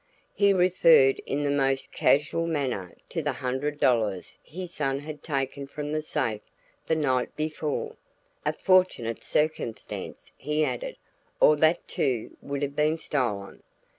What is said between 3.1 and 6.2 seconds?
the hundred dollars his son had taken from the